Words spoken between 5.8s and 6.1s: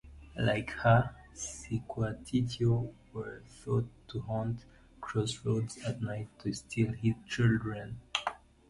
at